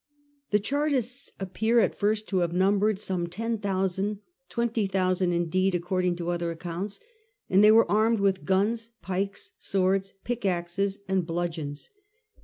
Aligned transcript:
The 0.49 0.57
Chartists 0.59 1.31
appear 1.39 1.79
at 1.79 1.93
first 1.93 2.27
to 2.29 2.39
have 2.39 2.51
numbered 2.53 2.97
some 2.97 3.27
ten 3.27 3.59
thousand— 3.59 4.17
twenty 4.49 4.87
thousand 4.87 5.31
in 5.31 5.47
deed, 5.47 5.75
accor 5.75 6.01
ding 6.01 6.15
to 6.15 6.31
other 6.31 6.49
accounts— 6.49 6.99
and 7.51 7.63
they 7.63 7.71
were 7.71 7.85
armed 7.91 8.19
with 8.19 8.43
guns, 8.43 8.89
pikes, 9.03 9.51
swords, 9.59 10.15
pickaxes 10.23 10.97
and 11.07 11.27
blud 11.27 11.51
geons. 11.51 11.91